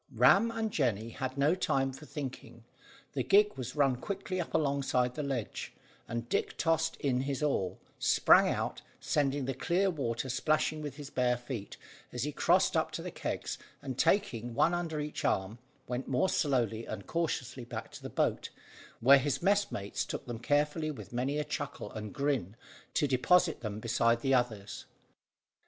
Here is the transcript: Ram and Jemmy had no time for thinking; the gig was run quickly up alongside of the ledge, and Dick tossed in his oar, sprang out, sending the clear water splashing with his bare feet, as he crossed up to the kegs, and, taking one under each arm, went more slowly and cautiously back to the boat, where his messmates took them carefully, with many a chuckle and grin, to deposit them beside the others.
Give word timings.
Ram 0.15 0.49
and 0.49 0.71
Jemmy 0.71 1.09
had 1.09 1.37
no 1.37 1.53
time 1.53 1.93
for 1.93 2.07
thinking; 2.07 2.63
the 3.13 3.21
gig 3.21 3.55
was 3.55 3.75
run 3.75 3.97
quickly 3.97 4.41
up 4.41 4.55
alongside 4.55 5.11
of 5.11 5.13
the 5.13 5.21
ledge, 5.21 5.73
and 6.07 6.27
Dick 6.27 6.57
tossed 6.57 6.95
in 7.01 7.21
his 7.21 7.43
oar, 7.43 7.77
sprang 7.99 8.47
out, 8.51 8.81
sending 8.99 9.45
the 9.45 9.53
clear 9.53 9.91
water 9.91 10.27
splashing 10.27 10.81
with 10.81 10.95
his 10.95 11.11
bare 11.11 11.37
feet, 11.37 11.77
as 12.11 12.23
he 12.23 12.31
crossed 12.31 12.75
up 12.75 12.89
to 12.93 13.03
the 13.03 13.11
kegs, 13.11 13.59
and, 13.79 13.95
taking 13.95 14.55
one 14.55 14.73
under 14.73 14.99
each 14.99 15.23
arm, 15.23 15.59
went 15.87 16.07
more 16.07 16.29
slowly 16.29 16.83
and 16.87 17.05
cautiously 17.05 17.63
back 17.63 17.91
to 17.91 18.01
the 18.01 18.09
boat, 18.09 18.49
where 19.01 19.19
his 19.19 19.43
messmates 19.43 20.03
took 20.03 20.25
them 20.25 20.39
carefully, 20.39 20.89
with 20.89 21.13
many 21.13 21.37
a 21.37 21.43
chuckle 21.43 21.91
and 21.91 22.11
grin, 22.11 22.55
to 22.95 23.05
deposit 23.05 23.59
them 23.59 23.79
beside 23.79 24.21
the 24.21 24.33
others. 24.33 24.85